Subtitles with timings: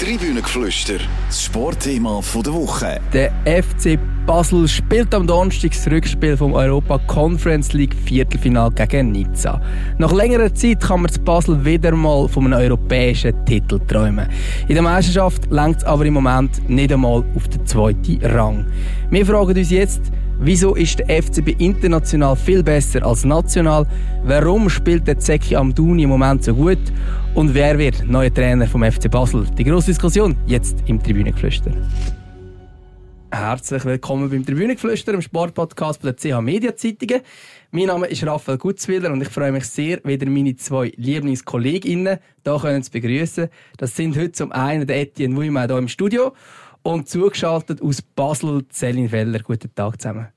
[0.00, 0.98] Tribünengeflüster,
[1.28, 3.00] das Sportthema der Woche.
[3.12, 9.60] Der FC Basel spielt am Donnerstag das Rückspiel vom Europa Conference League Viertelfinal gegen Nizza.
[9.98, 14.28] Nach längerer Zeit kann man zu Basel wieder mal von einem europäischen Titel träumen.
[14.66, 18.66] In der Meisterschaft längt es aber im Moment nicht einmal auf den zweiten Rang.
[19.10, 23.86] Wir fragen uns jetzt, Wieso ist der FCB international viel besser als national?
[24.24, 26.78] Warum spielt der Zeki Amdouni im Moment so gut?
[27.34, 29.46] Und wer wird neuer Trainer vom FC Basel?
[29.56, 31.70] Die grosse Diskussion jetzt im Tribünengeflüster.
[33.30, 37.20] Herzlich willkommen beim Tribünengeflüster, dem Sportpodcast der CH Media Zeitungen.
[37.70, 42.82] Mein Name ist Raphael Gutzwiller und ich freue mich sehr, wieder meine zwei Lieblingskolleginnen hier
[42.82, 43.48] zu begrüßen.
[43.76, 46.32] Das sind heute zum einen der Etienne Wuimann hier im Studio
[46.84, 49.40] und zugeschaltet aus Basel, Celine Feller.
[49.40, 50.28] Guten Tag zusammen.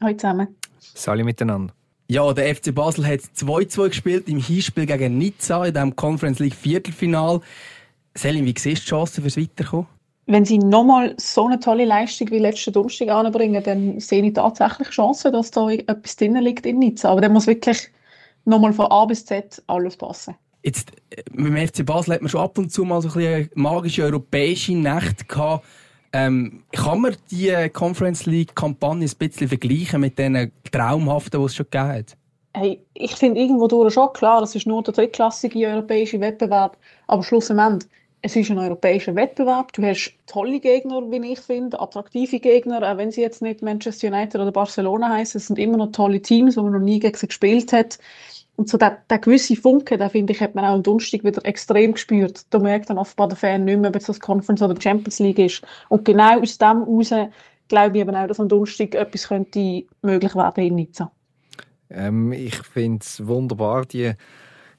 [0.00, 0.48] Hallo zusammen.
[0.78, 1.74] Salut miteinander.
[2.08, 6.54] Ja, der FC Basel hat 2-2 gespielt im Hinspiel gegen Nizza in dem Conference League
[6.54, 7.40] Viertelfinal.
[8.16, 9.86] Celine, wie siehst du die Chancen fürs Weiterkommen?
[10.26, 14.88] Wenn sie nochmal so eine tolle Leistung wie letzten Donnerstag anbringen, dann sehe ich tatsächlich
[14.88, 17.10] Chancen, dass da etwas drin liegt in Nizza.
[17.10, 17.88] Aber dann muss wirklich
[18.44, 20.36] nochmal von A bis Z alles passen.
[20.62, 23.14] Jetzt, äh, mit dem FC Basel hat man schon ab und zu mal so ein
[23.14, 25.64] bisschen magische europäische Nächte gehabt.
[26.12, 31.66] Ähm, kann man die Conference League-Kampagne ein bisschen vergleichen mit den traumhaften, die es schon
[31.70, 32.16] gegeben hat?
[32.54, 37.22] Hey, ich finde irgendwo durch schon klar, es ist nur der drittklassige europäische Wettbewerb, aber
[37.22, 37.90] schlussendlich,
[38.22, 39.72] es ist ein europäischer Wettbewerb.
[39.72, 44.08] Du hast tolle Gegner, wie ich finde, attraktive Gegner, auch wenn sie jetzt nicht Manchester
[44.08, 45.38] United oder Barcelona heißen.
[45.38, 47.98] Es sind immer noch tolle Teams, wo man noch nie gegen sie gespielt hat.
[48.56, 51.44] Und so der, der gewisse Funke, den finde ich, hat man auch am Donnerstag wieder
[51.44, 52.46] extrem gespürt.
[52.50, 55.38] Da merkt dann offenbar der Fan nicht mehr, ob es das Conference oder Champions League
[55.38, 55.62] ist.
[55.90, 57.10] Und genau aus dem heraus
[57.68, 61.12] glaube ich eben auch, dass am Donnerstag etwas könnte möglich werden in Nizza.
[61.90, 64.12] Ähm, ich finde es wunderbar, die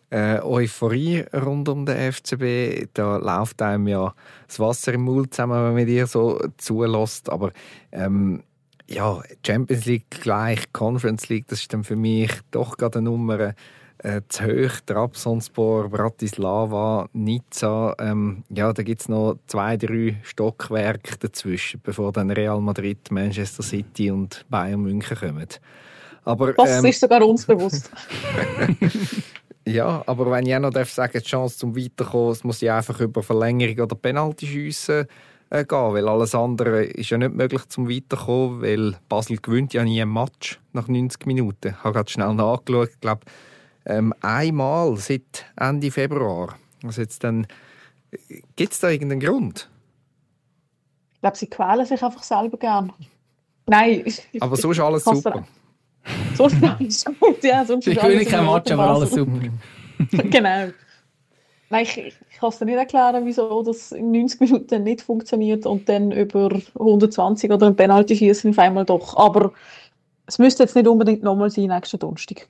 [0.09, 2.89] äh, Euphorie rund um den FCB.
[2.93, 4.13] Da läuft einem ja
[4.47, 7.29] das Wasser im Mund zusammen, wenn man dir so zulässt.
[7.29, 7.51] Aber
[7.91, 8.43] ähm,
[8.87, 13.53] ja, Champions League gleich Conference League, das ist dann für mich doch gerade eine Nummer
[13.99, 14.79] äh, zu hoch.
[14.85, 22.31] Trabzonspor, Bratislava, Nizza, ähm, ja, da gibt es noch zwei, drei Stockwerke dazwischen, bevor dann
[22.31, 25.47] Real Madrid, Manchester City und Bayern München kommen.
[26.23, 27.89] Aber, das ähm, ist sogar uns bewusst.
[29.65, 32.77] ja, aber wenn ich auch noch darf sagen, die Chance zum Weiterkommen, es muss ja
[32.77, 35.07] einfach über Verlängerung oder Penalty schiessen
[35.49, 39.83] äh, gehen, weil alles andere ist ja nicht möglich zum Weiterkommen, weil Basel gewinnt ja
[39.83, 41.69] nie ein Match nach 90 Minuten.
[41.69, 43.21] Ich habe gerade schnell nachgeschaut, ich glaube,
[43.85, 46.55] ähm, einmal seit Ende Februar.
[46.83, 47.47] Also jetzt dann,
[48.55, 49.69] gibt es da irgendeinen Grund?
[51.13, 52.93] Ich glaube, sie quälen sich einfach selber gern.
[53.65, 54.03] Nein.
[54.39, 55.45] Aber so ist alles super.
[56.35, 57.65] Sonst ist alles gut, ja.
[57.65, 59.39] Sonst sie gewinnen kein Match, aber alles super.
[60.11, 60.71] genau.
[61.69, 65.65] Nein, ich, ich kann es dir nicht erklären, wieso das in 90 Minuten nicht funktioniert
[65.65, 69.17] und dann über 120 oder ein Penalty schießen auf einmal doch.
[69.17, 69.51] Aber
[70.25, 72.47] es müsste jetzt nicht unbedingt nochmal sein nächsten Donnerstag.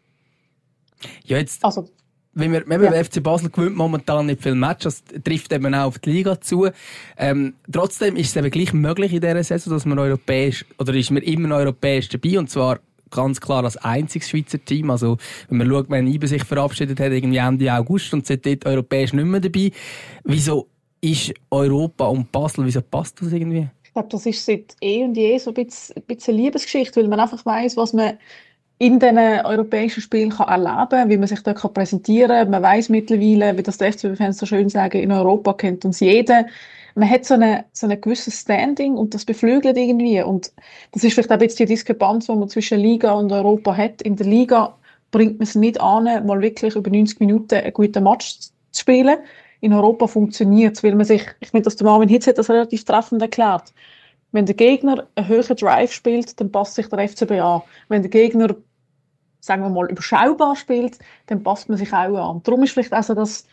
[1.25, 1.65] Ja, jetzt.
[1.65, 1.89] Also,
[2.33, 3.03] wenn wir, wenn wir ja.
[3.03, 6.69] FC Basel gewinnt momentan nicht viele Matches, das trifft eben auch auf die Liga zu.
[7.17, 11.09] Ähm, trotzdem ist es eben gleich möglich in dieser Saison, dass man europäisch, oder ist
[11.09, 12.79] man immer europäisch dabei, und zwar
[13.09, 14.89] ganz klar als einziges Schweizer Team.
[14.89, 15.17] Also,
[15.49, 19.25] wenn man schaut, wenn IBE sich verabschiedet hat, irgendwie Ende August und seitdem europäisch nicht
[19.25, 19.71] mehr dabei.
[20.23, 20.67] Wieso
[21.01, 23.67] ist Europa und Basel, wieso passt das irgendwie?
[23.83, 27.07] Ich glaube, das ist seit eh und je so ein bisschen, ein bisschen Liebesgeschichte, weil
[27.07, 28.17] man einfach weiß, was man
[28.79, 32.51] in diesen europäischen Spielen kann erleben kann, wie man sich dort präsentieren kann.
[32.51, 36.45] Man weiß mittlerweile, wie das die FCB-Fans so schön sagen, in Europa kennt uns jeder
[36.97, 40.21] man hat so eine, so ein gewisses Standing und das beflügelt irgendwie.
[40.23, 40.51] Und
[40.91, 44.01] das ist vielleicht auch jetzt die Diskrepanz, die man zwischen Liga und Europa hat.
[44.01, 44.75] In der Liga
[45.11, 49.17] bringt man es nicht an, mal wirklich über 90 Minuten einen guten Match zu spielen.
[49.61, 52.49] In Europa funktioniert es, weil man sich, ich finde, dass der Marvin Hitz hat das
[52.49, 53.73] relativ treffend erklärt.
[54.31, 57.61] Wenn der Gegner einen höheren Drive spielt, dann passt sich der FCB an.
[57.89, 58.55] Wenn der Gegner,
[59.39, 60.97] sagen wir mal, überschaubar spielt,
[61.27, 62.41] dann passt man sich auch an.
[62.43, 63.45] Darum ist vielleicht also das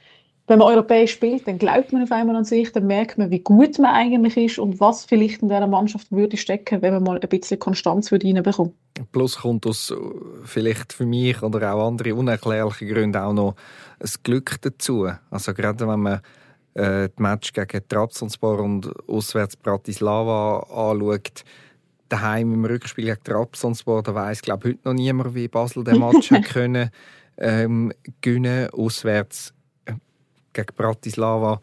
[0.47, 3.39] wenn man europäisch spielt, dann glaubt man auf einmal an sich, dann merkt man, wie
[3.39, 7.19] gut man eigentlich ist und was vielleicht in dieser Mannschaft würde stecken, wenn man mal
[7.19, 8.75] ein bisschen Konstanz würde reinbekommen.
[9.11, 9.97] Plus kommt aus äh,
[10.45, 13.55] vielleicht für mich oder auch andere unerklärliche Gründe auch noch
[13.99, 15.09] ein Glück dazu.
[15.31, 16.21] Also gerade wenn man
[16.75, 21.45] äh, das Match gegen Trabzonspor und auswärts Bratislava anschaut,
[22.11, 26.29] daheim im Rückspiel gegen Trabzonspor, da weiss glaube heute noch niemand, wie Basel den Match
[26.53, 26.91] können
[27.39, 28.69] ähm, gewinnen.
[28.71, 29.55] Auswärts
[30.55, 31.61] gegen Bratislava.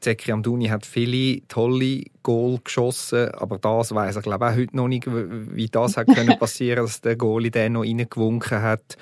[0.00, 4.88] Zeki Amduni hat viele tolle Goal geschossen, aber das weiß ich glaube auch heute noch
[4.88, 8.96] nicht, wie das hat können passieren, dass der Goalie den noch reingewunken hat.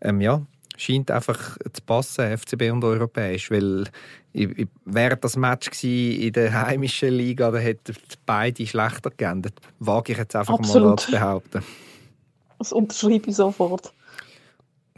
[0.00, 0.42] Ähm, ja,
[0.76, 3.84] scheint einfach zu passen, FCB und europäisch, weil
[4.84, 7.96] wäre das Match in der heimischen Liga, dann hätten
[8.26, 9.54] beide schlechter geendet.
[9.80, 10.88] Wage ich jetzt einfach Absolut.
[10.90, 11.62] mal zu behaupten.
[12.58, 13.92] Das unterschreibe ich sofort.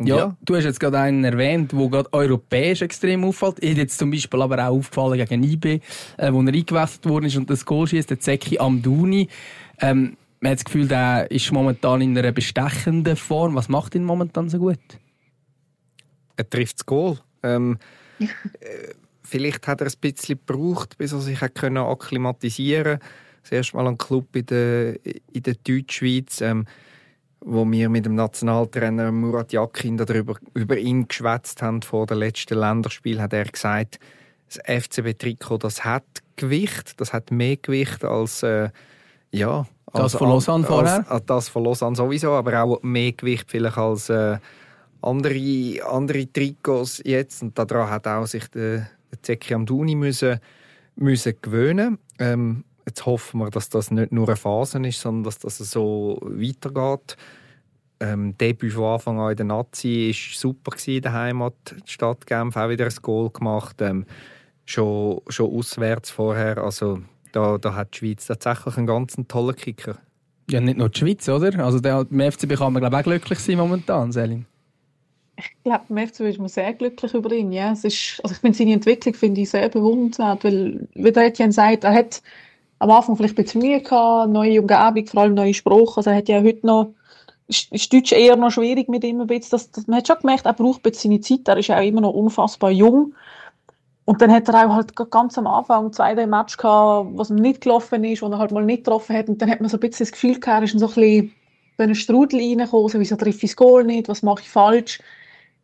[0.00, 3.56] Ja, ja, du hast jetzt gerade einen erwähnt, der gerade europäisch extrem auffällt.
[3.60, 5.80] Ich jetzt zum Beispiel aber auch aufgefallen gegen IB,
[6.16, 9.28] äh, wo er eingewechselt worden ist und das Goal schießt, der Zeki Amduni.
[9.80, 13.56] Ähm, man hat das Gefühl, der ist momentan in einer bestechenden Form.
[13.56, 14.78] Was macht ihn momentan so gut?
[16.36, 17.18] Er trifft das Goal.
[17.42, 17.78] Ähm,
[18.20, 18.26] äh,
[19.22, 23.06] vielleicht hat er ein bisschen gebraucht, bis er sich akklimatisieren konnte.
[23.42, 26.40] Das erste Mal ein Club in der, in der Deutschschweiz.
[26.40, 26.66] Ähm,
[27.48, 32.58] wo wir mit dem Nationaltrainer Murat Yakin darüber über ihn geschwätzt haben vor dem letzten
[32.58, 33.98] Länderspiel, hat er gesagt,
[34.48, 36.04] das FCB-Trikot, das hat
[36.36, 38.70] Gewicht, das hat mehr Gewicht als äh,
[39.30, 41.10] ja das von Lausanne vorher.
[41.10, 44.38] Als, das von Lausanne sowieso, aber auch mehr Gewicht vielleicht als äh,
[45.00, 47.42] andere, andere Trikots jetzt.
[47.42, 50.40] Und daran hat auch sich der, der Zeki Amdouni müssen,
[50.96, 51.98] müssen gewöhnen.
[52.18, 56.18] Ähm, Jetzt hoffen wir, dass das nicht nur eine Phase ist, sondern dass das so
[56.22, 57.18] weitergeht.
[58.00, 61.54] Ähm, Debüt von Anfang an in der Nazi war super in der Heimat.
[61.86, 63.76] Die Stadt Genf auch wieder ein Goal gemacht.
[63.80, 64.06] Ähm,
[64.64, 66.58] schon, schon auswärts vorher.
[66.58, 67.00] Also
[67.32, 69.96] da, da hat die Schweiz tatsächlich einen ganz tollen Kicker.
[70.50, 71.64] Ja, nicht nur die Schweiz, oder?
[71.64, 74.46] Also der, im FCB kann man glaube ich, auch glücklich sein momentan, Selin.
[75.36, 77.52] Ich glaube, im FCB ist man sehr glücklich über ihn.
[77.52, 77.72] Ja.
[77.72, 81.52] Es ist, also ich finde seine Entwicklung finde ich sehr bewundernswert, weil, wie der Etienne
[81.52, 82.22] sagt, er hat
[82.78, 85.96] am Anfang vielleicht ein bisschen Mühe gehabt, neue Umgebung, vor allem neue Sprache.
[85.96, 86.94] Also er hat ja heute noch,
[87.48, 89.26] ist, Deutsch eher noch schwierig mit ihm.
[89.26, 91.48] Das, das, man hat schon gemerkt, er braucht seine Zeit.
[91.48, 93.14] Er ist auch immer noch unfassbar jung.
[94.04, 97.36] Und dann hat er auch halt ganz am Anfang zwei, drei Matches gehabt, was ihm
[97.36, 99.28] nicht gelaufen ist, wo er halt mal nicht getroffen hat.
[99.28, 101.34] Und dann hat man so ein bisschen das Gefühl gehabt, er ist so ein bisschen
[101.78, 105.00] in einen Strudel reingekommen, so, wieso treffe ich das Goal nicht, was mache ich falsch?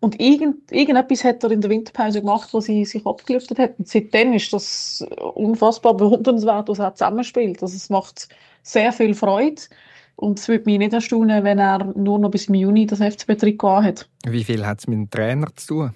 [0.01, 3.79] Und irgend, irgendetwas hat er in der Winterpause gemacht, wo sie sich abgelüftet hat.
[3.79, 5.03] Und seitdem ist das
[5.35, 7.63] unfassbar bewundernswert, was er zusammenspielt.
[7.63, 8.29] Also es macht
[8.63, 9.63] sehr viel Freude.
[10.16, 13.82] Und es würde mich nicht erstaunen, wenn er nur noch bis im Juni das FCB-Trikot
[13.82, 14.08] hat.
[14.26, 15.94] Wie viel hat es mit dem Trainer zu tun?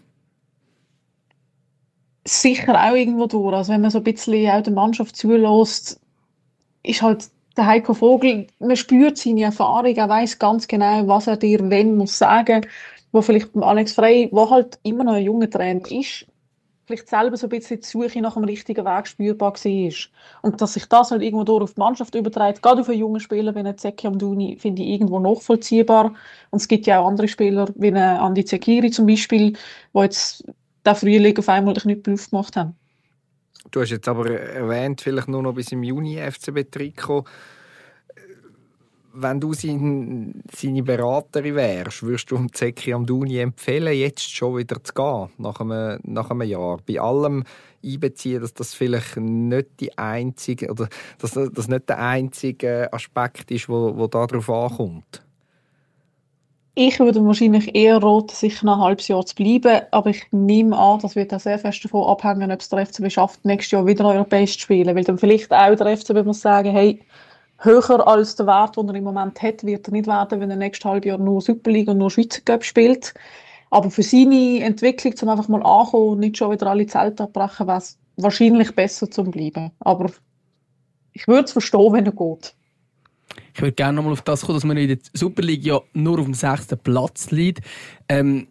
[2.26, 3.54] Sicher auch irgendwo durch.
[3.54, 6.00] Also wenn man so ein bisschen auch der Mannschaft zulässt,
[6.82, 11.36] ist halt der Heiko Vogel, man spürt seine Erfahrung, er weiß ganz genau, was er
[11.36, 12.66] dir wenn muss sagen
[13.12, 16.26] wo vielleicht Alex Frey, wo halt immer noch ein junger Trainer ist,
[16.88, 19.92] vielleicht selber so ein bisschen die Suche nach dem richtigen Weg spürbar war.
[20.42, 23.20] Und dass sich das halt irgendwo durch auf die Mannschaft überträgt, gerade auf einen jungen
[23.20, 26.14] Spieler wie einen Zeki Amdouni, finde ich irgendwo nachvollziehbar.
[26.50, 29.52] Und es gibt ja auch andere Spieler, wie Andi Zekiri zum Beispiel,
[29.94, 30.44] die jetzt
[30.84, 32.74] den Frühling auf einmal nicht Beruf gemacht haben.
[33.70, 37.24] Du hast jetzt aber erwähnt, vielleicht nur noch bis im Juni FCB-Trikot
[39.20, 44.92] wenn du sein, seine Beraterin wärst, würdest du Zeki Amdouni empfehlen, jetzt schon wieder zu
[44.94, 46.78] gehen, nach einem, nach einem Jahr?
[46.86, 47.44] Bei allem
[47.84, 50.88] einbeziehen, dass das vielleicht nicht die einzige, oder
[51.18, 55.22] dass das nicht der einzige Aspekt ist, wo, wo darauf ankommt?
[56.80, 60.78] Ich würde wahrscheinlich eher raten, sicher noch ein halbes Jahr zu bleiben, aber ich nehme
[60.78, 63.84] an, das wird auch sehr fest davon abhängen, ob es der FCB schafft, nächstes Jahr
[63.84, 67.00] wieder europäisch zu spielen, weil dann vielleicht auch der FCB muss sagen, hey,
[67.58, 70.56] höher als der Wert, den er im Moment hat, wird er nicht werden, wenn er
[70.56, 73.14] nächstes halbe Jahr nur Superliga und nur Schweizer Cup spielt.
[73.70, 77.66] Aber für seine Entwicklung, um einfach mal ankommen und nicht schon wieder alle Zelte abbrechen,
[77.66, 79.72] wäre es wahrscheinlich besser zum bleiben.
[79.80, 80.10] Aber
[81.12, 82.54] ich würde es verstehen, wenn er geht.
[83.54, 86.24] Ich würde gerne nochmal auf das kommen, dass man in der Superliga ja nur auf
[86.24, 87.60] dem sechsten Platz liegt.
[88.08, 88.46] Ähm,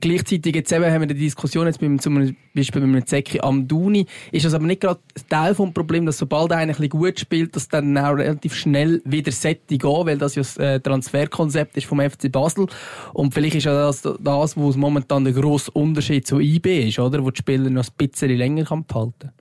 [0.00, 4.06] Gleichzeitig jetzt eben haben wir die Diskussion jetzt beim, zum Beispiel mit einem Zeki Amduni.
[4.32, 7.54] Ist das aber nicht gerade Teil des Problems, dass sobald einer ein bisschen gut spielt,
[7.56, 11.86] dass dann auch relativ schnell wieder Sätze gehen, weil das ja das äh, Transferkonzept ist
[11.86, 12.66] vom FC Basel.
[13.12, 17.24] Und vielleicht ist ja das, das wo momentan der grosse Unterschied zu IB ist, oder?
[17.24, 18.84] Wo die Spieler noch ein bisschen länger behalten
[19.18, 19.37] kann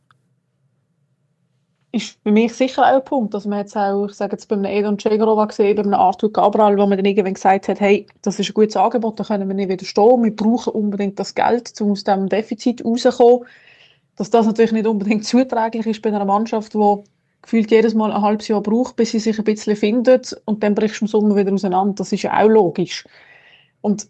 [1.98, 3.36] ist für mich sicher auch ein Punkt.
[3.36, 5.94] Also man hat es auch, ich sage jetzt bei einem Edon Cegarova gesehen, bei einem
[5.94, 9.24] Arthur Cabral, wo man dann irgendwann gesagt hat, hey, das ist ein gutes Angebot, da
[9.24, 13.46] können wir nicht widerstehen, wir brauchen unbedingt das Geld, um aus diesem Defizit rauszukommen.
[14.16, 17.04] Dass das natürlich nicht unbedingt zuträglich ist bei einer Mannschaft, die
[17.42, 20.76] gefühlt jedes Mal ein halbes Jahr braucht, bis sie sich ein bisschen findet und dann
[20.76, 21.96] bricht du im Sommer wieder auseinander.
[21.96, 23.06] Das ist ja auch logisch.
[23.82, 24.08] Und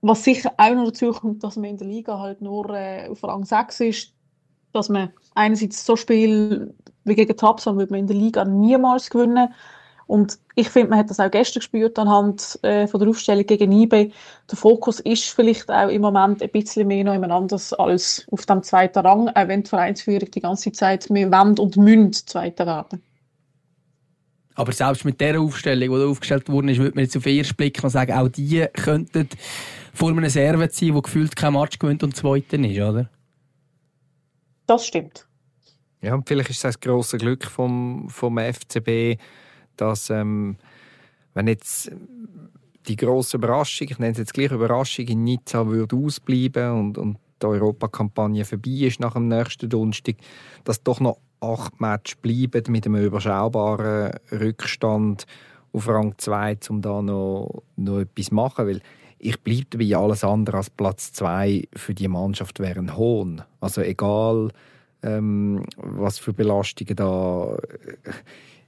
[0.00, 3.24] was sicher auch noch dazu kommt, dass man in der Liga halt nur äh, auf
[3.24, 4.14] Rang 6 ist,
[4.74, 9.48] dass man einerseits so Spiel wie gegen Trabzon würde man in der Liga niemals gewinnen.
[10.06, 13.72] Und ich finde, man hat das auch gestern gespürt anhand äh, von der Aufstellung gegen
[13.72, 14.12] IB.
[14.50, 18.62] Der Fokus ist vielleicht auch im Moment ein bisschen mehr noch anders als auf dem
[18.62, 23.02] zweiten Rang, auch wenn die Vereinsführung die ganze Zeit mehr Wand und Münd zweiter werden.
[24.56, 27.56] Aber selbst mit der Aufstellung, die aufgestellt worden ist, würde man jetzt auf den ersten
[27.56, 29.28] Blick noch sagen, auch die könnten
[29.92, 33.10] vor einem Serve sein, der gefühlt kein Match gewinnt und Zweiter ist, oder?
[34.66, 35.26] Das stimmt.
[36.00, 39.18] Ja, vielleicht ist das das grosse Glück vom, vom FCB,
[39.76, 40.56] dass ähm,
[41.32, 41.90] wenn jetzt
[42.86, 47.18] die grosse Überraschung, ich nenne es jetzt gleich Überraschung, in Nizza würde ausbleiben und, und
[47.42, 50.16] die Europakampagne vorbei ist nach dem nächsten Donnerstag,
[50.64, 55.26] dass doch noch acht Matches bleiben mit einem überschaubaren Rückstand
[55.72, 58.66] auf Rang 2, um da noch, noch etwas machen.
[58.66, 58.80] Weil
[59.18, 63.42] ich bleibe dabei, alles andere als Platz 2 für die Mannschaft wäre ein Hohn.
[63.60, 64.50] Also egal,
[65.02, 67.56] ähm, was für Belastungen da
[68.04, 68.12] äh,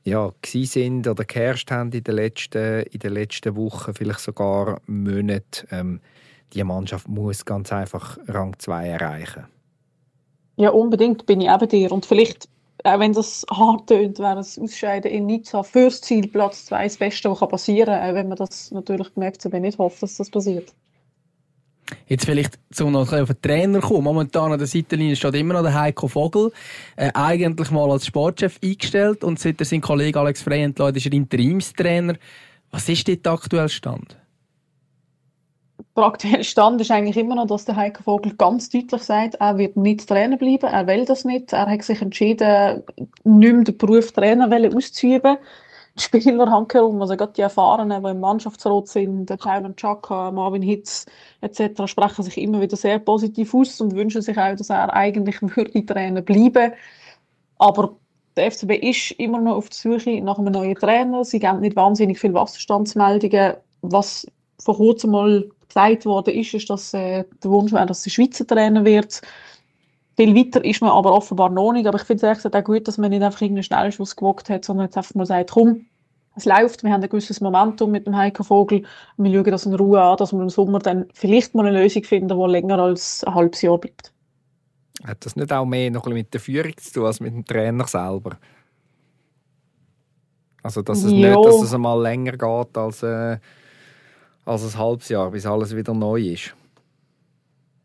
[0.04, 5.66] ja, sind oder geherrscht haben in den letzten, in den letzten Wochen, vielleicht sogar Monaten.
[5.70, 6.00] Ähm,
[6.52, 9.46] die Mannschaft muss ganz einfach Rang 2 erreichen.
[10.56, 11.92] Ja, unbedingt bin ich eben dir.
[11.92, 12.48] Und vielleicht,
[12.85, 16.97] auch wenn das hart tönt, wäre das Ausscheiden in Nizza fürs Ziel Platz 2 das
[16.97, 20.30] Beste, was passieren kann, auch wenn man das natürlich gemerkt hat, nicht hofft, dass das
[20.30, 20.73] passiert.
[22.06, 24.04] Jetzt vielleicht zum noch auf den Trainer kommen.
[24.04, 26.52] Momentan an der Seitenlinie steht immer noch der Heiko Vogel.
[26.97, 31.06] Äh, eigentlich mal als Sportchef eingestellt und seit er seinen Kollegen Alex Frey entlädt, ist
[31.06, 32.16] er Interimstrainer.
[32.71, 34.16] Was ist dort der aktuelle Stand?
[35.97, 39.59] Der aktuelle Stand ist eigentlich immer noch, dass der Heiko Vogel ganz deutlich sagt, er
[39.59, 41.52] wird nicht Trainer bleiben, er will das nicht.
[41.52, 42.83] Er hat sich entschieden,
[43.25, 45.38] nicht mehr den Beruf Trainer auszuüben.
[45.99, 50.61] Die Spieler handherum, also gerade die Erfahrenen, die im Mannschaftsrat sind, der Jalen Chaka, Marvin
[50.61, 51.06] Hitz
[51.40, 55.40] etc., sprechen sich immer wieder sehr positiv aus und wünschen sich auch, dass er eigentlich
[55.40, 56.73] würde Trainer bleiben.
[57.59, 57.97] Aber
[58.37, 61.25] der FCB ist immer noch auf der Suche nach einem neuen Trainer.
[61.25, 64.26] Sie geben nicht wahnsinnig viele Wasserstandsmeldungen, was
[64.66, 68.46] vor kurzem mal gesagt worden ist, ist, dass äh, der Wunsch wäre, dass sie Schweizer
[68.46, 69.23] Trainer wird.
[70.16, 71.87] Viel weiter ist man aber offenbar noch nicht.
[71.87, 74.87] Aber ich finde es auch gut, dass man nicht einfach irgendeinen Schnellschuss gewagt hat, sondern
[74.87, 75.87] jetzt einfach mal sagt, komm,
[76.35, 78.82] es läuft, wir haben ein gewisses Momentum mit dem Heiko Vogel.
[79.16, 82.02] Wir schauen das in Ruhe an, dass wir im Sommer dann vielleicht mal eine Lösung
[82.02, 84.12] finden, die länger als ein halbes Jahr bleibt.
[85.04, 87.87] Hat das nicht auch mehr noch mit der Führung zu tun als mit dem Trainer
[87.87, 88.37] selber?
[90.62, 91.18] Also, dass es jo.
[91.18, 93.04] nicht, dass es einmal länger geht als...
[93.04, 93.38] Äh
[94.46, 96.54] als ein halbes Jahr, bis alles wieder neu ist.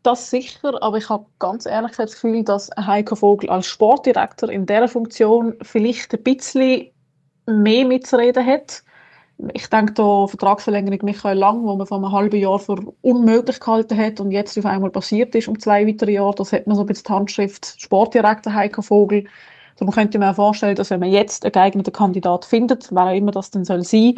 [0.02, 4.66] Das sicher, aber ich habe ganz ehrlich das Gefühl, dass Heiko Vogel als Sportdirektor in
[4.66, 6.90] dieser Funktion vielleicht ein bisschen
[7.46, 8.82] mehr mitzureden hat.
[9.54, 13.96] Ich denke da Vertragsverlängerung Michael Lang, wo man vor einem halben Jahr für unmöglich gehalten
[13.96, 16.34] hat und jetzt auf einmal passiert ist um zwei weitere Jahre.
[16.34, 19.24] Das hat man so ein bisschen die Handschrift Sportdirektor Heiko Vogel.
[19.80, 23.16] Man könnte mir auch vorstellen, dass wenn man jetzt einen geeigneten Kandidat findet, wer auch
[23.16, 24.14] immer das denn soll sein,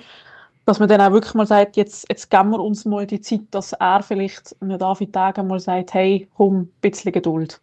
[0.67, 3.43] dass man dann auch wirklich mal sagt, jetzt, jetzt geben wir uns mal die Zeit,
[3.51, 7.61] dass er vielleicht einem David Tage mal sagt, hey, komm, ein bisschen Geduld.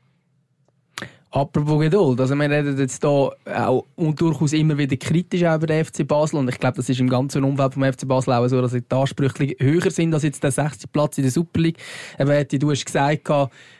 [1.33, 5.85] Apropos Geduld, also wir reden jetzt hier auch und durchaus immer wieder kritisch über den
[5.85, 8.61] FC Basel und ich glaube, das ist im ganzen Umfeld vom FC Basel auch so,
[8.61, 10.91] dass die Ansprüche höher sind als jetzt der 60.
[10.91, 11.77] Platz in der Super League.
[12.19, 13.29] Eben, du hast gesagt,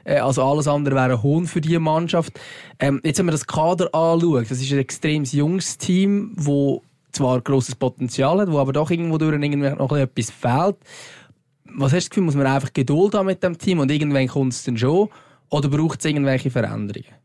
[0.06, 2.40] äh, also alles andere wäre ein Hohn für diese Mannschaft.
[2.80, 6.80] Ähm, jetzt, wenn man das Kader anschaut, das ist ein extrem junges Team, das
[7.12, 10.78] zwar grosses Potenzial hat, wo aber doch irgendwo durch irgendwie noch etwas fehlt.
[11.74, 14.28] Was hast du das Gefühl, muss man einfach Geduld haben mit dem Team und irgendwann
[14.28, 15.10] kommt es dann schon?
[15.50, 17.22] Oder braucht es irgendwelche Veränderungen?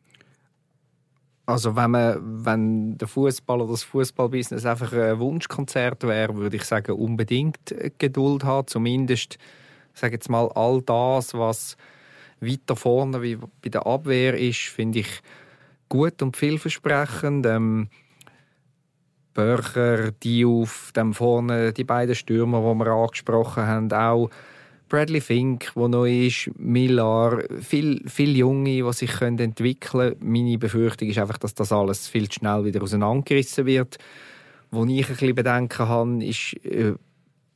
[1.47, 6.65] Also wenn, man, wenn der Fußball oder das Fußballbusiness einfach ein Wunschkonzert wäre, würde ich
[6.65, 8.67] sagen, unbedingt Geduld haben.
[8.67, 9.39] Zumindest,
[9.95, 11.77] sage jetzt mal, all das, was
[12.41, 15.23] weiter vorne wie bei der Abwehr ist, finde ich
[15.89, 17.47] gut und vielversprechend.
[17.47, 17.89] Ähm,
[19.37, 24.31] Börcher, Diouf, dann vorne die beiden Stürmer, die wir angesprochen haben, auch
[24.89, 30.17] Bradley Fink, der noch ist, Millar, viele viel Junge, die sich entwickeln können.
[30.21, 33.99] Meine Befürchtung ist einfach, dass das alles viel zu schnell wieder auseinandergerissen wird.
[34.71, 36.95] Wo ich ein bisschen Bedenken habe, ist äh,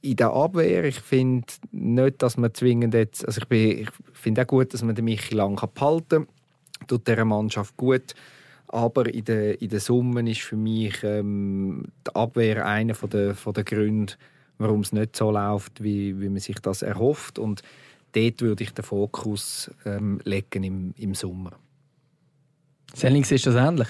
[0.02, 0.84] in der Abwehr.
[0.84, 4.94] Ich finde nicht, dass man zwingend jetzt, also ich, ich finde auch gut, dass man
[4.94, 6.86] den Michi lang behalten kann.
[6.88, 8.14] Tut dieser Mannschaft gut.
[8.72, 13.34] Aber in der, in der Summe ist für mich ähm, die Abwehr einer von der,
[13.34, 14.12] von der Gründe,
[14.58, 17.40] warum es nicht so läuft, wie, wie man sich das erhofft.
[17.40, 17.62] Und
[18.12, 21.50] dort würde ich den Fokus ähm, legen im, im Sommer.
[22.94, 23.88] Sellings ist das ähnlich?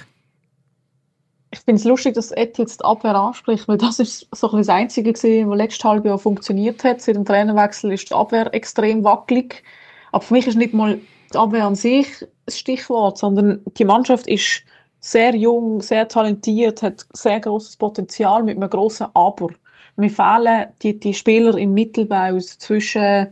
[1.53, 4.59] Ich finde es lustig, dass Ed jetzt die Abwehr anspricht, weil das ist so ein
[4.59, 7.03] das Einzige gewesen, was letztes halbe Jahr funktioniert hat.
[7.03, 9.63] Seit dem Trainerwechsel ist die Abwehr extrem wackelig.
[10.13, 10.99] Aber für mich ist nicht mal
[11.35, 12.27] die Abwehr an sich
[12.59, 14.63] Stichwort, sondern die Mannschaft ist
[15.01, 19.49] sehr jung, sehr talentiert, hat sehr großes Potenzial mit einem großen Aber.
[19.97, 23.29] Mir fehlen die, die Spieler im Mittelbau zwischen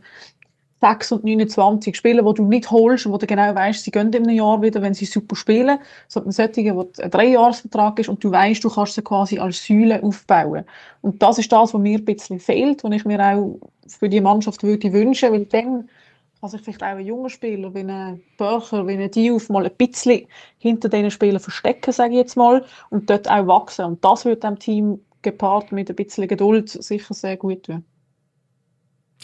[0.81, 4.13] 6 und 29 Spieler, die du nicht holst und wo du genau weißt, sie gehen
[4.13, 8.23] in einem Jahr wieder, wenn sie super spielen, sondern solche, wo ein Dreijahresvertrag ist und
[8.23, 10.65] du weißt, du kannst sie quasi als Säule aufbauen.
[11.01, 13.59] Und das ist das, was mir ein bisschen fehlt, was ich mir auch
[13.89, 15.89] für die Mannschaft würde wünschen, weil dann
[16.41, 19.77] kann sich vielleicht auch ein junger Spieler wie ein Börcher, wie ein Diouf mal ein
[19.77, 20.27] bisschen
[20.59, 23.85] hinter diesen Spielern verstecken, sage ich jetzt mal, und dort auch wachsen.
[23.85, 27.85] Und das wird dem Team gepaart mit ein bisschen Geduld sicher sehr gut tun.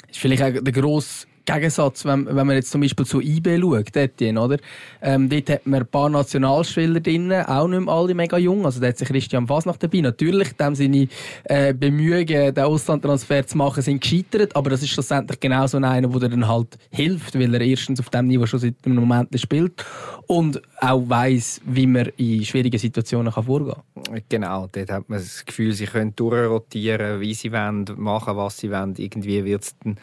[0.08, 3.94] Ist vielleicht auch der grosse Gegensatz, wenn, wenn man jetzt zum Beispiel zu IB schaut,
[3.94, 4.58] dort, oder?
[5.02, 8.64] Ähm, dort hat man ein paar Nationalspieler drin, auch nicht mehr alle mega jung.
[8.64, 10.00] Also da hat sich Christian Fasnacht dabei.
[10.00, 11.08] Natürlich, dem seine
[11.44, 16.00] äh, Bemühungen, den Auslandtransfer zu machen, sind gescheitert, aber das ist schlussendlich genau so einer,
[16.08, 19.84] der dann halt hilft, weil er erstens auf dem Niveau schon seit einem Moment spielt
[20.26, 24.22] und auch weiss, wie man in schwierigen Situationen kann vorgehen kann.
[24.28, 28.70] Genau, dort hat man das Gefühl, sie können durchrotieren, wie sie wollen, machen, was sie
[28.70, 28.94] wollen.
[28.96, 29.96] Irgendwie wird es dann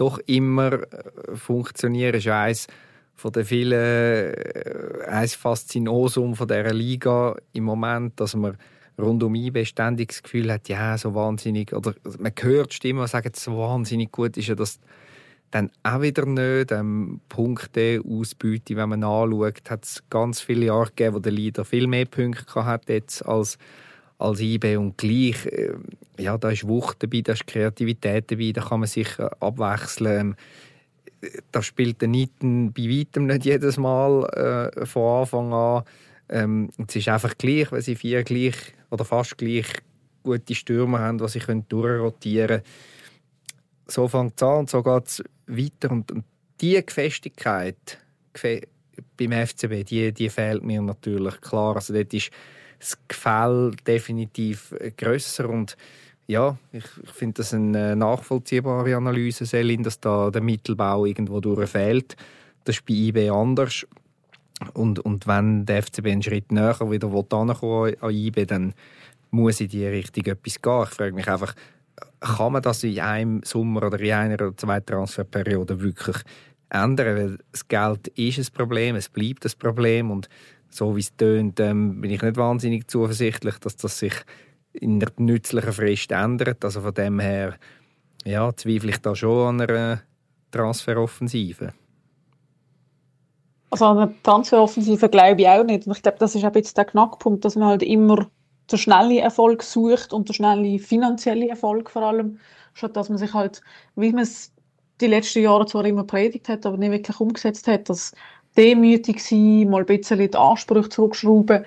[0.00, 2.12] doch immer äh, funktionieren.
[2.12, 2.66] Das ist eines
[3.14, 8.56] von den vielen äh, eins Faszinosum von dieser Liga im Moment, dass man
[8.98, 13.08] rund um IB ständig das Gefühl hat, ja, so wahnsinnig, oder man hört Stimmen, die
[13.08, 14.80] sagen, so wahnsinnig gut ist ja das
[15.50, 16.70] dann auch wieder nicht.
[16.70, 21.64] Ähm, Punkte, Ausbeute, wenn man anschaut, hat es ganz viele Jahre gegeben, wo der Leader
[21.64, 23.58] viel mehr Punkte hat jetzt als
[24.20, 25.72] als IB und gleich, äh,
[26.18, 30.36] ja, da ist Wucht dabei, da ist Kreativität dabei, da kann man sich äh, abwechseln.
[31.52, 34.24] Da spielt der Nitten bei weitem nicht jedes Mal
[34.74, 35.84] äh, von Anfang an.
[36.28, 38.56] Ähm, es ist einfach gleich, weil sie vier gleich
[38.90, 39.66] oder fast gleich
[40.22, 42.62] gute Stürmer haben, die sie können durchrotieren können.
[43.86, 45.90] So fängt es an und so geht es weiter.
[45.90, 46.24] Und, und
[46.60, 47.98] diese Gefestigkeit
[49.16, 51.76] beim FCB, die, die fehlt mir natürlich klar.
[51.76, 52.30] Also dort ist
[52.80, 55.76] das Gefälle definitiv grösser und
[56.26, 61.70] ja, ich, ich finde das eine nachvollziehbare Analyse, Selin, dass da der Mittelbau irgendwo durch
[61.70, 62.16] fehlt.
[62.64, 63.84] Das ist bei IB anders.
[64.74, 68.74] Und, und wenn der FCB einen Schritt näher wieder ankommen an IB, dann
[69.30, 70.82] muss in die Richtung etwas gehen.
[70.84, 71.54] Ich frage mich einfach,
[72.20, 76.16] kann man das in einem Sommer oder in einer oder zwei Transferperioden wirklich
[76.68, 77.16] ändern?
[77.16, 80.28] Weil das Geld ist ein Problem, es bleibt ein Problem und
[80.70, 84.14] so wie es tönt, ähm, bin ich nicht wahnsinnig zuversichtlich, dass das sich
[84.72, 86.64] in der nützlichen Frist ändert.
[86.64, 87.56] Also von dem her
[88.24, 90.02] ja, zweifle ich da schon an einer
[90.50, 91.72] Transferoffensive.
[93.70, 95.86] Also an einer Transferoffensive glaube ich auch nicht.
[95.86, 98.26] Und ich glaube, das ist auch jetzt der Knackpunkt, dass man halt immer
[98.70, 102.38] den schnellen Erfolg sucht und den schnellen finanziellen Erfolg vor allem,
[102.74, 103.60] statt dass man sich halt,
[103.96, 104.52] wie man es
[105.00, 108.12] die letzten Jahre zwar immer predigt hat, aber nicht wirklich umgesetzt hat, dass
[108.56, 111.64] demütig sein, mal ein bisschen die Ansprüche zurückschrauben.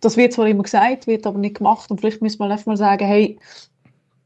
[0.00, 1.90] Das wird zwar immer gesagt, wird aber nicht gemacht.
[1.90, 3.38] Und vielleicht müssen wir einfach mal sagen, hey,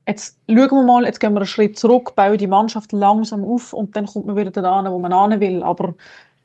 [0.06, 3.72] jetzt schauen wir mal, jetzt gehen wir einen Schritt zurück, bauen die Mannschaft langsam auf
[3.72, 5.62] und dann kommt man wieder da wo man hin will.
[5.62, 5.94] Aber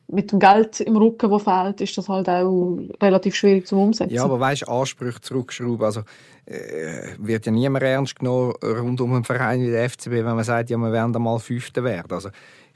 [0.07, 4.13] mit dem Geld im Rücken, das fehlt, ist das halt auch relativ schwierig zu umsetzen.
[4.13, 6.01] Ja, aber weißt, Ansprüche zurückschrauben, also
[6.45, 10.43] äh, wird ja niemand ernst genommen rund um einen Verein wie der FCB, wenn man
[10.43, 12.11] sagt, ja, wir werden mal Fünfter werden.
[12.11, 12.29] Also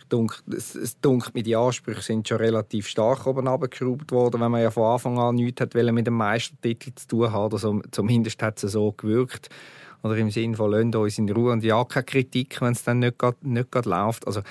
[0.10, 4.52] Dunk, es, es dunkelt mir, die Ansprüche sind schon relativ stark oben abgeschraubt worden, wenn
[4.52, 7.54] man ja von Anfang an nichts hat mit dem Meistertitel zu tun hat.
[7.54, 9.50] Also zumindest hat es so gewirkt.
[10.04, 13.00] Oder im Sinne von, lasst uns in Ruhe und ja, keine Kritik, wenn es dann
[13.00, 14.28] nicht grad, nicht grad läuft.
[14.28, 14.41] Also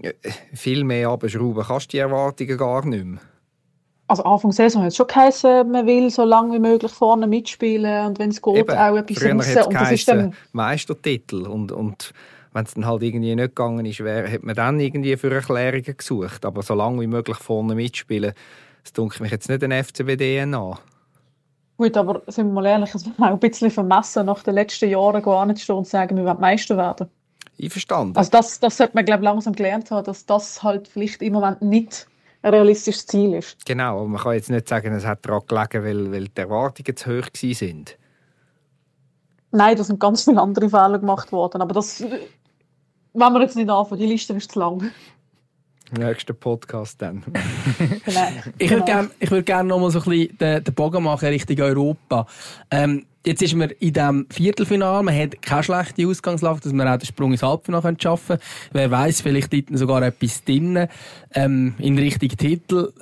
[0.00, 0.12] äh,
[0.54, 3.20] viel mehr abschrauben kannst du die Erwartungen gar nicht mehr.
[4.08, 7.26] Also Anfang der Saison hat es schon geheißen, man will so lange wie möglich vorne
[7.26, 9.66] mitspielen und wenn es geht, Eben, auch etwas raus.
[9.66, 12.12] Und das ist dann Meistertitel und, und
[12.56, 15.96] wenn es dann halt irgendwie nicht gegangen ist, wäre, hat man dann irgendwie für Erklärungen
[15.96, 16.44] gesucht.
[16.46, 18.32] Aber so lange wie möglich vorne mitspielen,
[18.82, 20.78] das dunkelt mich jetzt nicht ein FCB-DNA.
[21.76, 24.88] Gut, aber sind wir mal ehrlich, es wäre auch ein bisschen vermessen, nach den letzten
[24.88, 27.10] Jahren gar nicht stehen und sagen, wir wollen Meister werden.
[27.60, 28.16] Einverstanden.
[28.16, 31.34] Also das, das sollte man, glaube ich, langsam gelernt haben, dass das halt vielleicht im
[31.34, 32.06] Moment nicht
[32.40, 33.66] ein realistisches Ziel ist.
[33.66, 36.96] Genau, aber man kann jetzt nicht sagen, es hat daran gelegen, weil, weil die Erwartungen
[36.96, 37.98] zu hoch sind.
[39.52, 42.02] Nein, da sind ganz viele andere Fehler gemacht worden, aber das
[43.16, 44.90] wenn wir jetzt nicht anfangen, die Liste ist zu lang.
[45.96, 47.22] Nächster Podcast dann.
[48.04, 48.20] genau.
[48.58, 51.60] Ich würde gerne würd gern noch mal so ein bisschen den, den Bogen machen Richtung
[51.60, 52.26] Europa.
[52.70, 56.98] Ähm, jetzt ist man in diesem Viertelfinale, man hat keine schlechte Ausgangslage, dass man auch
[56.98, 58.44] den Sprung ins Halbfinale schaffen könnte.
[58.72, 60.88] Wer weiß, vielleicht dort sogar etwas drin
[61.34, 62.92] ähm, in Richtung Titel.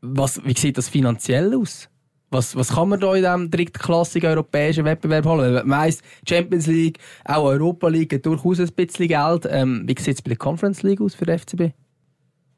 [0.00, 1.88] Was, wie sieht das finanziell aus?
[2.36, 5.54] Was, was kann man da in diesem drittklassigen europäischen Wettbewerb holen?
[5.66, 9.48] Man weiss, Champions League, auch Europa League durchaus ein bisschen Geld.
[9.50, 11.72] Ähm, wie sieht es bei der Conference League aus für den FCB?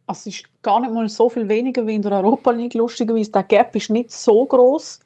[0.09, 3.31] Also es ist gar nicht mal so viel weniger wie in der Europa League, lustigerweise.
[3.31, 4.99] Der Gap ist nicht so groß.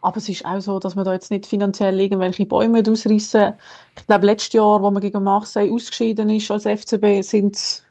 [0.00, 3.52] Aber es ist auch so, dass man da jetzt nicht finanziell irgendwelche Bäume ausreißen.
[3.98, 7.84] Ich glaube, letztes Jahr, wo man gegen Marseille ausgeschieden ist als FCB, sind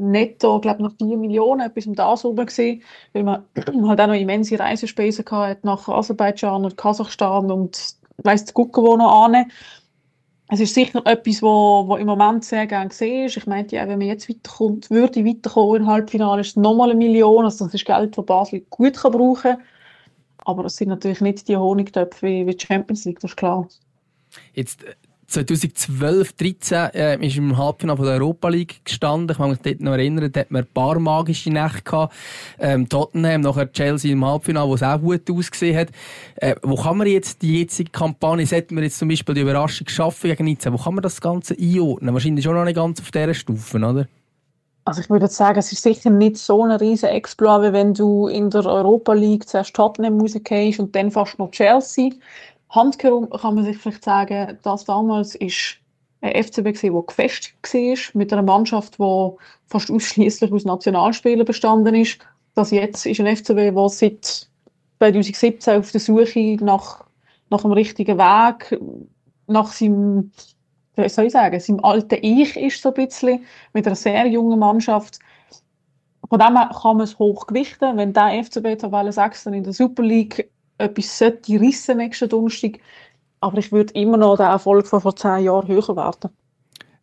[0.00, 2.82] netto, glaube noch 4 Millionen, etwas um das herum gewesen,
[3.12, 3.44] weil man
[3.88, 8.96] halt auch noch immense Reisespesen hatte nach Aserbaidschan und Kasachstan und weiss zu gucken, wo
[8.96, 9.46] noch ane.
[10.52, 13.36] Es ist sicher etwas, wo, wo im Moment sehr gerne gesehen ist.
[13.36, 16.98] Ich meinte ja, wenn man jetzt weiterkommt, würde weiterkommen im Halbfinale, ist es nochmal eine
[16.98, 17.44] Million.
[17.44, 19.62] Also das ist Geld, das Basel gut kann brauchen kann.
[20.44, 23.68] Aber es sind natürlich nicht die Honigtöpfe wie, wie die Champions League, das ist klar.
[24.54, 24.84] Jetzt
[25.30, 29.30] 2012, 2013 äh, ist im Halbfinale der Europa League gestanden.
[29.30, 32.14] Ich kann mich dort noch erinnern, da hat man ein paar magische Nächte gehabt.
[32.58, 35.88] Ähm, Tottenham, nachher Chelsea im Halbfinale, wo es auch gut ausgesehen hat.
[36.36, 39.88] Äh, wo kann man jetzt die jetzige Kampagne, sollten wir jetzt zum Beispiel die Überraschung
[39.88, 42.12] schaffen gegen Nizza, wo kann man das Ganze einordnen?
[42.12, 44.06] Wahrscheinlich schon noch nicht ganz auf dieser Stufe, oder?
[44.84, 48.26] Also ich würde sagen, es ist sicher nicht so ein riesen Exploit, wie wenn du
[48.28, 52.10] in der Europa League zuerst Tottenham rauskommst und dann fast noch Chelsea.
[52.70, 55.76] Handkerum kann man sich vielleicht sagen, das damals ist
[56.20, 59.30] ein FCB gewesen, der gefestigt war, mit einer Mannschaft, die
[59.66, 62.18] fast ausschließlich aus Nationalspielern bestanden ist.
[62.54, 64.48] Das jetzt ist ein FCB, der seit
[64.98, 67.04] 2017 auf der Suche nach,
[67.48, 68.80] nach dem richtigen Weg,
[69.46, 70.30] nach seinem,
[70.94, 74.58] wie soll ich sagen, seinem alten Ich ist so ein bisschen, mit einer sehr jungen
[74.58, 75.18] Mannschaft.
[76.28, 80.50] Von dem kann man es hochgewichten, wenn der FCB Tabelle 6 in der Super League
[80.80, 82.78] etwas sollte rissen nächsten Donnerstag.
[83.40, 86.30] Aber ich würde immer noch den Erfolg von vor zehn Jahren höher werden.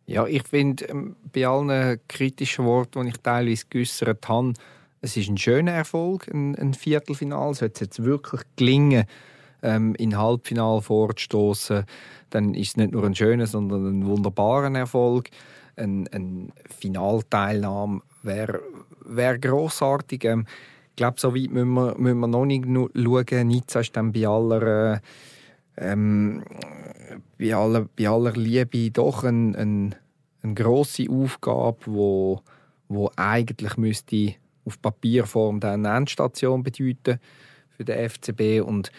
[0.06, 4.54] Ja, ich finde, ähm, bei allen kritischen Worten, die ich teilweise geäußert habe,
[5.00, 7.54] es ist ein schöner Erfolg, ein, ein Viertelfinal.
[7.54, 9.04] Sollte es jetzt wirklich gelingen,
[9.62, 11.84] ähm, in Halbfinal vorzustoßen,
[12.30, 15.30] dann ist es nicht nur ein schöner, sondern ein wunderbarer Erfolg.
[15.76, 18.60] Ein, ein Finalteilnahme wäre
[19.04, 20.24] wär grossartig.
[20.24, 20.46] Ähm,
[20.98, 23.48] glaube, so weit müssen wir, müssen wir noch nicht schauen.
[23.48, 25.00] Nizza ist dann bei aller,
[25.78, 26.44] ähm,
[27.38, 29.94] bei aller, bei aller Liebe doch eine ein,
[30.42, 32.42] ein grosse Aufgabe, wo,
[32.88, 34.34] wo eigentlich müsste
[34.66, 37.18] auf Papierform eine Endstation bedeuten
[37.70, 38.60] für den FCB.
[38.60, 38.90] Und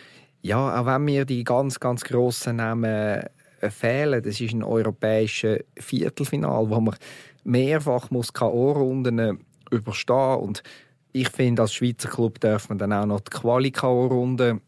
[0.41, 3.23] ja, auch wenn mir die ganz, ganz grossen Namen
[3.59, 6.95] äh, fehlen, das ist ein europäisches Viertelfinal, wo man
[7.43, 9.37] mehrfach K.O.-Runden
[9.69, 10.63] überstehen muss
[11.11, 14.61] ich finde, als Schweizer Club darf man dann auch noch die Quali-Runde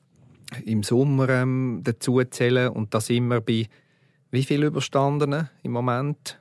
[0.65, 2.69] im Sommer ähm, dazu zählen.
[2.69, 3.67] Und da sind wir bei
[4.31, 6.39] wie viel Überstandenen im Moment?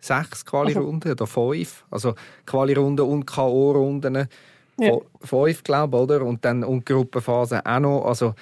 [0.00, 1.84] Sechs Quali-Runden oder fünf?
[1.90, 2.14] Also
[2.46, 4.28] Quali-Runden und K.O.-Runden.
[4.78, 4.96] Ja.
[5.20, 6.22] Fünf, glaube ich, oder?
[6.22, 8.04] Und dann und Gruppenphase auch noch.
[8.06, 8.34] Also,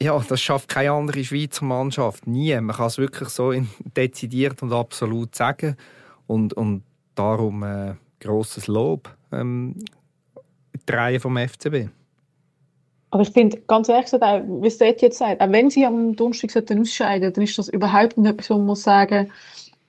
[0.00, 2.26] ja, das schafft keine andere Schweizer Mannschaft.
[2.26, 2.60] Nie.
[2.60, 3.52] Man kann es wirklich so
[3.96, 5.76] dezidiert und absolut sagen.
[6.26, 6.82] Und, und
[7.14, 9.76] darum äh, grosses Lob ähm,
[10.88, 11.88] die Reihe vom FCB.
[13.10, 16.16] Aber ich finde, ganz ehrlich gesagt, auch, wie es jetzt sagt, auch wenn sie am
[16.16, 19.30] Donnerstag ausscheiden dann ist das überhaupt nicht etwas, wo man muss sagen,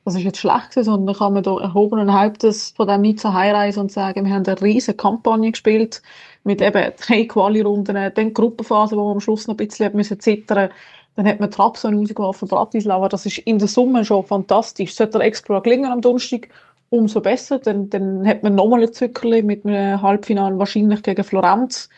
[0.04, 3.84] das ist jetzt schlecht gewesen, sondern kann man da erhobenen Hauptes von dem Nizza heimreisen
[3.84, 6.02] und sagen, wir haben eine riesige Kampagne gespielt
[6.44, 10.20] mit eben drei Quali-Runden, dann die Gruppenphase, wo man am Schluss noch ein bisschen müssen
[10.20, 10.70] zittern
[11.16, 14.96] dann hat man Trabzon rausgeworfen, Bratislava, das ist in der Summe schon fantastisch.
[14.96, 16.50] Sollte der Explore gelingen am Donnerstag,
[16.94, 17.60] umso besser.
[17.60, 21.90] Dann, dann hat man nochmal ein Zückerli mit einem Halbfinale wahrscheinlich gegen Florenz,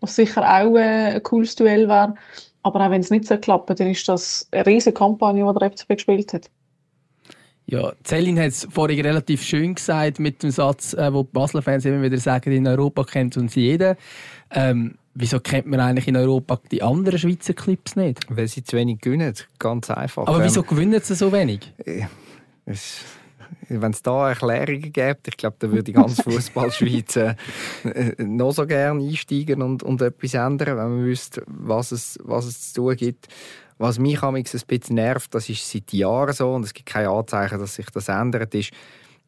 [0.00, 2.14] was sicher auch äh, ein cooles Duell wäre.
[2.62, 5.70] Aber auch wenn es nicht so klappt, dann ist das eine riesige Kampagne, die der
[5.70, 6.50] FCB gespielt hat.
[7.66, 11.84] Ja, Zellin hat es vorhin relativ schön gesagt mit dem Satz, äh, wo die Basler-Fans
[11.84, 13.96] immer wieder sagen, in Europa kennt uns jeder.
[14.50, 18.20] Ähm, wieso kennt man eigentlich in Europa die anderen Schweizer Clips nicht?
[18.30, 20.26] Weil sie zu wenig gewinnen, ganz einfach.
[20.26, 21.72] Aber wieso ähm, gewinnen sie so wenig?
[22.64, 23.04] Es
[23.68, 27.34] wenn es da Erklärungen gibt, ich glaube, dann würde die ganze Fußballschweiz äh,
[28.18, 32.72] noch so gerne einsteigen und, und etwas ändern, wenn man wüsste, was es, was es
[32.72, 33.28] zu tun gibt.
[33.80, 37.60] Was mich ein bisschen nervt, das ist seit Jahren so und es gibt keine Anzeichen,
[37.60, 38.72] dass sich das ändert, ist,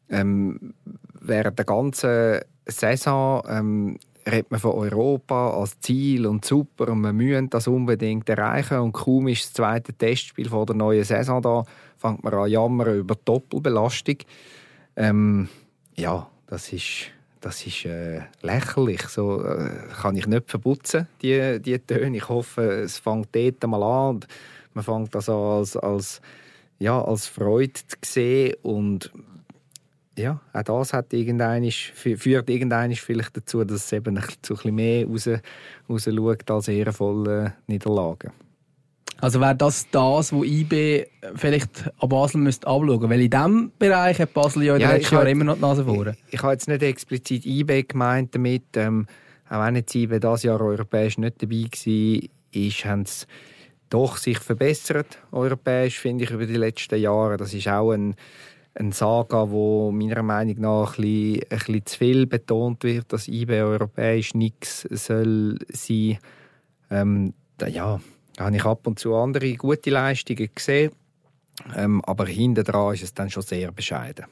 [0.09, 0.73] ähm,
[1.21, 7.13] während der ganzen Saison ähm, redet man von Europa als Ziel und super und wir
[7.13, 11.63] müssen das unbedingt erreichen und kaum ist das zweite Testspiel vor der neuen Saison da,
[11.97, 14.17] fängt man an jammern über Doppelbelastung.
[14.95, 15.49] Ähm,
[15.95, 19.01] ja, das ist, das ist äh, lächerlich.
[19.03, 19.69] So äh,
[20.01, 22.17] kann ich nicht verputzen, die, die Töne.
[22.17, 24.27] Ich hoffe, es fängt dort mal an und
[24.73, 26.21] man fängt das an als, als,
[26.79, 29.11] ja, als Freude zu sehen und
[30.17, 35.29] ja, auch das hat führt irgendein vielleicht dazu, dass es eben ein bisschen mehr raus,
[35.89, 38.31] raus schaut als ehrenvolle Niederlagen.
[39.21, 44.19] Also wäre das das, was IB vielleicht an Basel müsste abschauen Weil in diesem Bereich
[44.19, 46.07] hat Basel ja in den ja, letzten Jahren immer noch die Nase vor.
[46.07, 49.05] Ich, ich, habe jetzt nicht explizit IB gemeint damit, ähm,
[49.47, 52.19] auch wenn jetzt IB dieses Jahr europäisch nicht dabei war,
[52.53, 53.25] ist, haben sie
[53.91, 57.37] doch sich verbessert, europäisch, finde ich, über die letzten Jahre.
[57.37, 58.15] Das ist auch ein
[58.73, 63.27] eine Saga, wo meiner Meinung nach ein bisschen, ein bisschen zu viel betont wird, dass
[63.27, 66.17] IB europäisch nichts soll sein.
[66.89, 67.99] Ähm, da, ja,
[68.35, 70.91] da habe ich ab und zu andere gute Leistungen gesehen,
[71.75, 74.25] ähm, aber hinten dran ist es dann schon sehr bescheiden.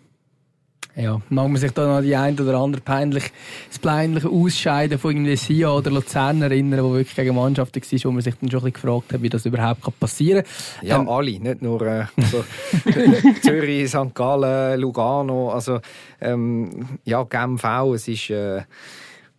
[0.99, 3.31] Ja, mag man sich da noch die ein oder andere peinlich,
[3.69, 8.11] das peinliche Ausscheiden von irgendwie Sia oder Luzern erinnern, wo wirklich gegen Mannschaften war, wo
[8.11, 10.87] man sich dann schon ein bisschen gefragt hat, wie das überhaupt passieren kann?
[10.87, 12.43] Ja, ähm, alle, nicht nur äh, also,
[13.41, 14.13] Zürich, St.
[14.13, 15.79] Gallen, Lugano, also
[16.19, 18.29] ähm, ja, Genf auch, es ist...
[18.29, 18.63] Äh,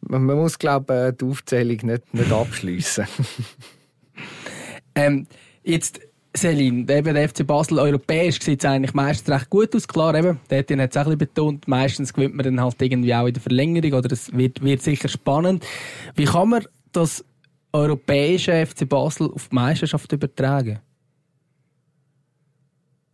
[0.01, 3.07] man, muss, glaube ich, die Aufzählung nicht, nicht abschliessen.
[4.95, 5.27] ähm,
[5.63, 6.01] jetzt
[6.33, 9.89] Selin, eben der FC Basel europäisch sieht es eigentlich meistens recht gut aus.
[9.89, 13.35] Klar, eben, der hat es auch betont, meistens gewinnt man dann halt irgendwie auch in
[13.35, 15.67] der Verlängerung oder es wird, wird sicher spannend.
[16.15, 17.25] Wie kann man das
[17.73, 20.79] europäische FC Basel auf die Meisterschaft übertragen?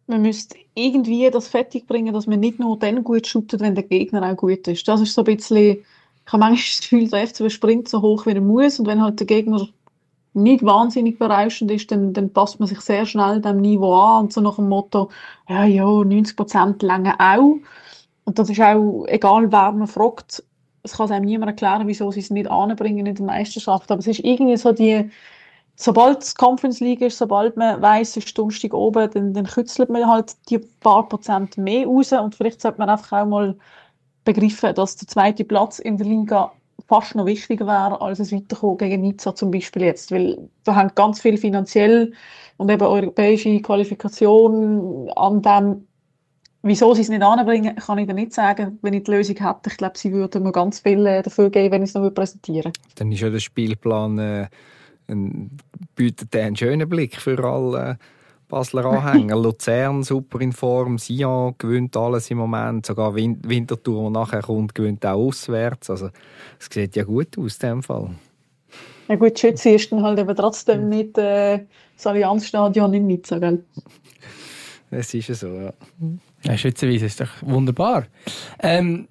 [0.07, 3.85] Man müsste irgendwie das fertig bringen, dass man nicht nur dann gut shootet, wenn der
[3.85, 4.87] Gegner auch gut ist.
[4.87, 8.27] Das ist so ein bisschen, ich habe manchmal das Gefühl, der FC springt so hoch,
[8.27, 9.67] wie er muss und wenn halt der Gegner
[10.37, 14.33] nicht wahnsinnig berauschend ist, dann, dann passt man sich sehr schnell dem Niveau an und
[14.33, 15.11] so nach dem Motto,
[15.49, 17.57] ja, ja, 90 Prozent länger auch.
[18.25, 20.43] Und das ist auch, egal wer man fragt,
[20.83, 23.91] es kann einem niemand erklären, wieso sie es nicht anbringen in der Meisterschaft.
[23.91, 25.11] Aber es ist irgendwie so die,
[25.75, 29.91] sobald es Conference League ist, sobald man weiß, es ist Donnerstag oben, dann, dann kützelt
[29.91, 33.57] man halt die paar Prozent mehr raus und vielleicht sollte man einfach auch mal
[34.25, 36.53] begreifen, dass der zweite Platz in der Liga
[36.87, 40.11] fast noch wichtiger wäre, als es Weiterkommen gegen Nizza zum Beispiel jetzt.
[40.13, 42.13] Weil da hängt ganz viel finanziell
[42.57, 45.87] und eben europäische Qualifikation an dem,
[46.63, 48.79] wieso sie es nicht anbringen, kann ich dir nicht sagen.
[48.83, 51.73] Wenn ich die Lösung hätte, ich glaube, sie würden mir ganz viel äh, dafür geben,
[51.73, 52.81] wenn ich es noch präsentieren würde.
[52.95, 54.49] Dann ist ja der Spielplan, äh,
[55.09, 55.51] ein,
[55.95, 57.99] bietet einen schönen Blick für alle
[58.49, 59.37] Basler Anhänger.
[59.43, 65.05] Luzern super in Form, Sion gewinnt alles im Moment, sogar Winterthur, die nachher kommt, gewinnt
[65.05, 65.91] auch auswärts.
[65.91, 66.11] Also
[66.59, 68.11] es sieht ja gut aus in dem Fall.
[69.09, 71.65] Ja gut, Schütze ist dann halt eben trotzdem nicht äh,
[71.97, 73.65] das Allianzstadion in Nizza, gell?
[74.91, 75.73] Es ist ja so, ja.
[76.45, 78.07] ja Schützenweise ist doch wunderbar.
[78.61, 79.09] Ähm,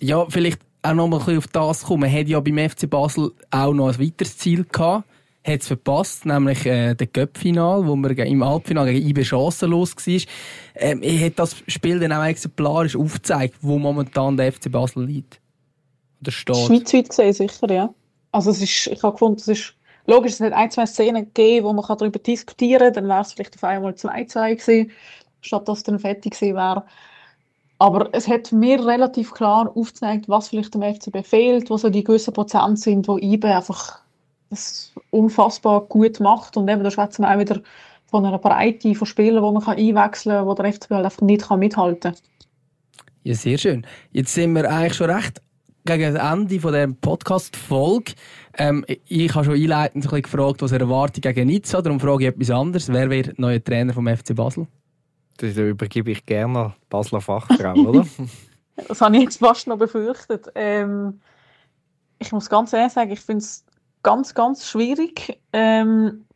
[0.00, 2.00] ja, vielleicht auch noch mal ein bisschen auf das kommen.
[2.00, 5.04] Man hat ja beim FC Basel auch noch ein weiteres Ziel gehabt
[5.42, 10.20] hat es verpasst, nämlich äh, das Cup-Final, wo man im Halbfinale gegen IB chancenlos war.
[10.74, 15.40] Ähm, hat das Spiel dann auch exemplarisch aufgezeigt, wo momentan der FC Basel liegt.
[16.20, 16.56] Oder steht.
[16.56, 17.94] Schweizweit gesehen sicher, ja.
[18.32, 19.74] Also es ist, ich habe gefunden, es ist
[20.06, 23.32] logisch, es hat ein, zwei Szenen gegeben, wo man darüber diskutieren kann, dann wäre es
[23.32, 24.90] vielleicht auf einmal 2-2 gewesen,
[25.40, 26.84] statt dass es dann fertig gewesen wäre.
[27.78, 32.04] Aber es hat mir relativ klar aufgezeigt, was vielleicht dem FCB fehlt, wo so die
[32.04, 34.00] gewissen Prozent sind, wo IBE einfach
[34.50, 36.56] das unfassbar gut macht.
[36.56, 37.60] Und eben, da schwätzen wir auch wieder
[38.06, 41.22] von einer Breite von Spielern, die man kann einwechseln kann, wo der FCB halt einfach
[41.22, 42.20] nicht mithalten kann.
[43.22, 43.86] Ja, sehr schön.
[44.12, 45.40] Jetzt sind wir eigentlich schon recht
[45.84, 48.12] gegen das Ende von dieser Podcast-Folge.
[48.54, 51.80] Ähm, ich habe schon einleitend ein bisschen gefragt, was er erwartet gegen Nizza.
[51.80, 52.92] Darum frage ich etwas anderes.
[52.92, 54.66] Wer wird neuer Trainer vom FC Basel?
[55.36, 58.06] Das übergebe ich gerne Basler Fachfrau, oder?
[58.88, 60.50] das habe ich jetzt fast noch befürchtet.
[60.54, 61.20] Ähm,
[62.18, 63.64] ich muss ganz ehrlich sagen, ich finde es
[64.02, 65.40] ganz, ganz schwierig.
[65.52, 66.26] Ähm,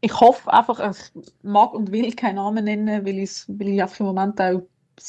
[0.00, 4.06] ich hoffe einfach, ich mag und will keinen Namen nennen, weil, weil ich einfach im
[4.06, 4.62] Moment auch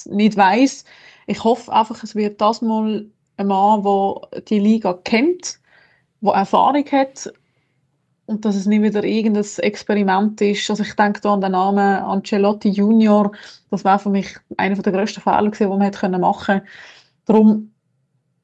[0.06, 0.86] nicht weiß.
[1.28, 3.06] Ich hoffe einfach, es wird das mal
[3.38, 5.60] ein Mann, der die Liga kennt,
[6.22, 7.32] der Erfahrung hat
[8.26, 10.70] und dass es nicht wieder irgendein Experiment ist.
[10.70, 13.32] Also ich denke da an den Namen Ancelotti Junior.
[13.70, 16.68] Das war für mich einer der grössten Fehler, die man hätte machen können.
[17.26, 17.75] Darum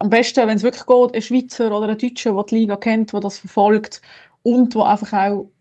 [0.01, 3.13] am besten, wenn es wirklich geht, ein Schweizer oder ein Deutscher, der die Liga kennt,
[3.13, 4.01] der das verfolgt
[4.41, 5.51] und der einfach auch ein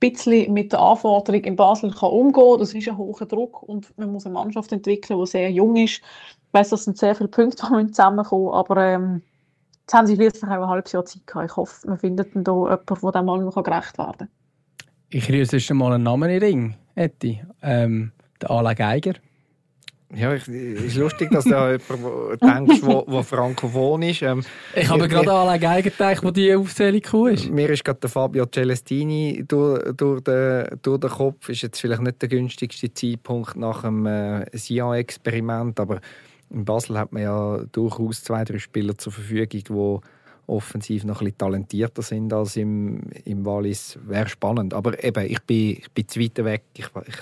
[0.00, 2.58] bisschen mit der Anforderung in Basel kann umgehen kann.
[2.58, 5.94] Das ist ein hoher Druck und man muss eine Mannschaft entwickeln, die sehr jung ist.
[5.94, 6.02] Ich
[6.52, 9.22] weiss, das sind sehr viele Punkte, die zusammenkommen aber ähm,
[9.80, 11.50] jetzt haben sie schließlich auch ein halbes Jahr Zeit gehabt.
[11.50, 14.28] Ich hoffe, man findet dann da jemanden, der dem mal noch gerecht werden kann.
[15.08, 17.42] Ich rühre sonst mal einen Namen in den Ring, Etti.
[17.62, 18.12] Ähm,
[18.42, 19.14] der Alain Geiger.
[20.12, 24.22] Ja, es ist lustig, dass da jemand denkst, wo, wo frankophon ist.
[24.22, 24.42] Ähm,
[24.74, 27.48] ich habe gerade an alle Geigen gedacht, wo die Aufzählung ist.
[27.48, 31.48] Mir ist gerade der Fabio Celestini durch, durch, den, durch den Kopf.
[31.48, 36.00] Ist jetzt vielleicht nicht der günstigste Zeitpunkt nach dem äh, Sion-Experiment, aber
[36.50, 40.00] in Basel hat man ja durchaus zwei, drei Spieler zur Verfügung, die
[40.48, 43.96] offensiv noch ein bisschen talentierter sind als im, im Wallis.
[44.04, 44.74] Wäre spannend.
[44.74, 46.64] Aber eben, ich bin, ich bin zu weit weg.
[46.74, 47.16] Ich, ich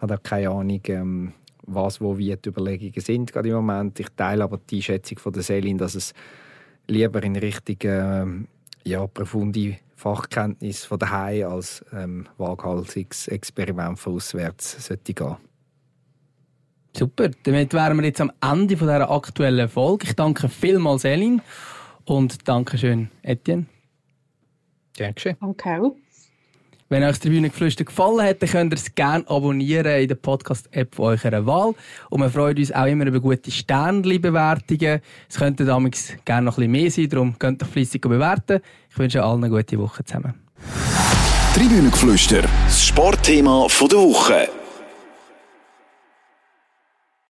[0.00, 0.80] habe keine Ahnung.
[0.86, 1.32] Ähm,
[1.74, 3.98] was, wo, wie die Überlegungen sind gerade im Moment.
[4.00, 6.12] Ich teile aber die Schätzung von der Selin, dass es
[6.86, 8.26] lieber in Richtung äh,
[8.88, 15.36] ja, profunde Fachkenntnis von daheim als ähm, waghalsiges Experiment von auswärts sollte gehen.
[16.96, 20.06] Super, damit wären wir jetzt am Ende von dieser aktuellen Folge.
[20.08, 21.40] Ich danke vielmals Elin
[22.04, 23.66] und danke schön Etienne.
[24.96, 25.36] Dankeschön.
[25.40, 25.96] Danke auch.
[26.92, 30.98] Wenn euch die Tribünengeflüster gefallen hat, dann könnt ihr es gerne abonnieren in der Podcast-App
[30.98, 31.72] eurer Wahl.
[32.08, 35.00] Und wir freuen uns auch immer über gute Sternchen-Bewertungen.
[35.28, 38.60] Es könnte damals gerne noch ein bisschen mehr sein, darum könnt ihr fleissig bewerten.
[38.90, 40.34] Ich wünsche allen eine gute Woche zusammen.
[41.54, 44.48] Tribünengeflüster, das Sportthema der Woche.